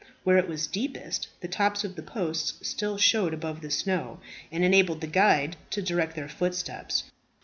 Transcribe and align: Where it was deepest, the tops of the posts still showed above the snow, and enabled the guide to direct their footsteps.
Where 0.23 0.39
it 0.39 0.47
was 0.49 0.65
deepest, 0.65 1.27
the 1.41 1.47
tops 1.47 1.83
of 1.83 1.95
the 1.95 2.01
posts 2.01 2.55
still 2.67 2.97
showed 2.97 3.35
above 3.35 3.61
the 3.61 3.69
snow, 3.69 4.19
and 4.51 4.63
enabled 4.63 4.99
the 5.01 5.05
guide 5.05 5.57
to 5.69 5.81
direct 5.83 6.15
their 6.15 6.27
footsteps. 6.27 7.03